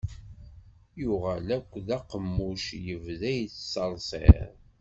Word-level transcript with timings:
Yuɣal 1.01 1.47
akk 1.57 1.71
d 1.85 1.87
aqemmuc 1.97 2.65
yebda 2.85 3.31
yettṣeṛṣiṛ. 3.37 4.49